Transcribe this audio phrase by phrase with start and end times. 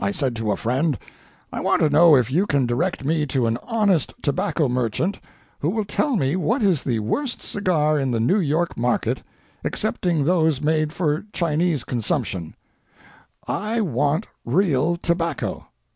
[0.00, 0.96] I said to a friend,
[1.52, 5.18] "I want to know if you can direct me to an honest tobacco merchant
[5.58, 9.24] who will tell me what is the worst cigar in the New York market,
[9.64, 15.66] excepting those made for Chinese consumption—I want real tobacco.